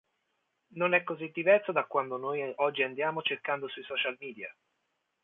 Non 0.79 0.95
è 0.95 1.03
così 1.03 1.29
diverso 1.31 1.71
da 1.71 1.85
quanto 1.85 2.17
noi 2.17 2.41
oggi 2.55 2.81
andiamo 2.81 3.21
cercando 3.21 3.67
sui 3.67 3.83
social 3.83 4.17
media. 4.19 4.51